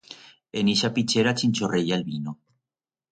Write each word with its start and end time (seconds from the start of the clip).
En 0.61 0.69
ixa 0.71 0.89
pichera 0.95 1.33
chinchorreya 1.41 1.99
el 1.99 2.07
vino. 2.09 2.35